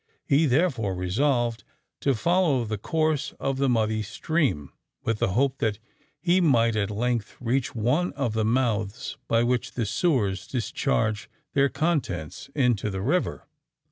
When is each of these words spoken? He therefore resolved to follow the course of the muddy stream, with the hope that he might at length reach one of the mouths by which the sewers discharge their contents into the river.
He 0.25 0.47
therefore 0.47 0.95
resolved 0.95 1.63
to 1.99 2.15
follow 2.15 2.65
the 2.65 2.79
course 2.79 3.35
of 3.39 3.57
the 3.59 3.69
muddy 3.69 4.01
stream, 4.01 4.71
with 5.03 5.19
the 5.19 5.33
hope 5.33 5.59
that 5.59 5.77
he 6.19 6.41
might 6.41 6.75
at 6.75 6.89
length 6.89 7.37
reach 7.39 7.75
one 7.75 8.11
of 8.13 8.33
the 8.33 8.43
mouths 8.43 9.17
by 9.27 9.43
which 9.43 9.73
the 9.73 9.85
sewers 9.85 10.47
discharge 10.47 11.29
their 11.53 11.69
contents 11.69 12.49
into 12.55 12.89
the 12.89 12.99
river. 13.01 13.45